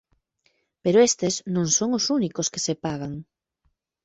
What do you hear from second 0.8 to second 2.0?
Pero estes non son